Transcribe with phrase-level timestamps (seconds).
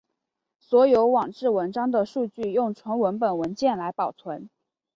[0.59, 4.49] 所有网志文章的数据用纯文本文件来保存。